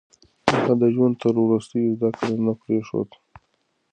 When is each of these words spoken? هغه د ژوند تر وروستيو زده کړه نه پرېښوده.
هغه 0.53 0.73
د 0.81 0.83
ژوند 0.93 1.15
تر 1.23 1.33
وروستيو 1.45 1.93
زده 1.99 2.09
کړه 2.17 2.35
نه 2.45 2.53
پرېښوده. 2.61 3.15